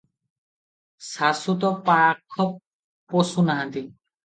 [1.07, 2.49] ଶାଶୁ ତ ପାଖ
[3.15, 3.87] ପଶୁ ନାହାନ୍ତି।